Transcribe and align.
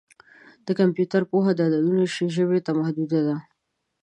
د 0.65 0.67
کمپیوټر 0.79 1.21
پوهه 1.31 1.51
د 1.55 1.59
عددونو 1.67 2.03
ژبې 2.35 2.59
ته 2.65 2.71
محدوده 2.79 3.19
ده. 3.27 3.35